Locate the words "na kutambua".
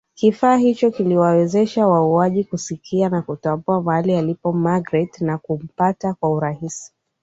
3.09-3.81